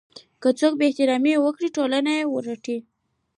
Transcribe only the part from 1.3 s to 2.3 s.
وکړي ټولنه یې